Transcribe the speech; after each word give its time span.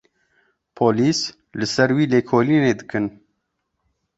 Polîs 0.77 1.19
li 1.57 1.67
ser 1.73 1.89
wî 1.95 2.05
lêkolînê 2.13 2.73
dikin. 2.79 3.05